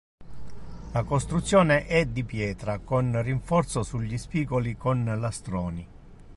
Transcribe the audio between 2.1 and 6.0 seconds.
pietra con rinforzo sugli spigoli con lastroni.